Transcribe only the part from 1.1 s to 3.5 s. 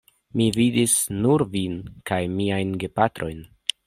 nur vin kaj miajn gepatrojn.